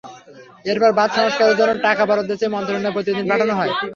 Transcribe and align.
এরপর 0.65 0.91
বাঁধ 0.97 1.11
সংস্কারের 1.17 1.57
জন্য 1.59 1.71
টাকা 1.87 2.03
বরাদ্দ 2.09 2.31
চেয়ে 2.39 2.53
মন্ত্রণালয়ে 2.55 2.95
প্রতিবেদন 2.95 3.25
পাঠানো 3.31 3.53
হয়। 3.59 3.71